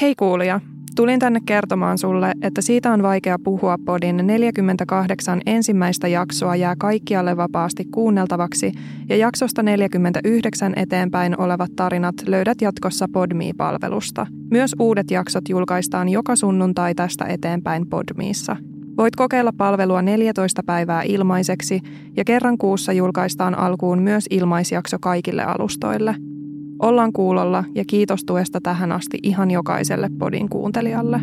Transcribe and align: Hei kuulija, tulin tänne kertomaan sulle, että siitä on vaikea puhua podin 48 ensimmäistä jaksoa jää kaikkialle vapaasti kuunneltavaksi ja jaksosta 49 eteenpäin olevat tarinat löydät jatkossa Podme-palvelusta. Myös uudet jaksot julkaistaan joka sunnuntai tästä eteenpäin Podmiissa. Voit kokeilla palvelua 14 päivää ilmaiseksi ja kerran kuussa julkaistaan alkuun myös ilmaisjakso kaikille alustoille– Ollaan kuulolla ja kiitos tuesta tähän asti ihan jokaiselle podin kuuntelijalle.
Hei 0.00 0.14
kuulija, 0.14 0.60
tulin 0.96 1.20
tänne 1.20 1.40
kertomaan 1.46 1.98
sulle, 1.98 2.32
että 2.42 2.62
siitä 2.62 2.92
on 2.92 3.02
vaikea 3.02 3.38
puhua 3.44 3.76
podin 3.84 4.16
48 4.16 5.40
ensimmäistä 5.46 6.08
jaksoa 6.08 6.56
jää 6.56 6.74
kaikkialle 6.78 7.36
vapaasti 7.36 7.84
kuunneltavaksi 7.84 8.72
ja 9.08 9.16
jaksosta 9.16 9.62
49 9.62 10.72
eteenpäin 10.76 11.40
olevat 11.40 11.70
tarinat 11.76 12.14
löydät 12.26 12.60
jatkossa 12.60 13.06
Podme-palvelusta. 13.12 14.26
Myös 14.50 14.74
uudet 14.78 15.10
jaksot 15.10 15.48
julkaistaan 15.48 16.08
joka 16.08 16.36
sunnuntai 16.36 16.94
tästä 16.94 17.24
eteenpäin 17.24 17.86
Podmiissa. 17.88 18.56
Voit 18.96 19.16
kokeilla 19.16 19.52
palvelua 19.52 20.02
14 20.02 20.62
päivää 20.66 21.02
ilmaiseksi 21.02 21.80
ja 22.16 22.24
kerran 22.24 22.58
kuussa 22.58 22.92
julkaistaan 22.92 23.58
alkuun 23.58 24.02
myös 24.02 24.26
ilmaisjakso 24.30 24.96
kaikille 25.00 25.42
alustoille– 25.42 26.14
Ollaan 26.78 27.12
kuulolla 27.12 27.64
ja 27.74 27.84
kiitos 27.86 28.24
tuesta 28.24 28.60
tähän 28.60 28.92
asti 28.92 29.18
ihan 29.22 29.50
jokaiselle 29.50 30.10
podin 30.18 30.48
kuuntelijalle. 30.48 31.20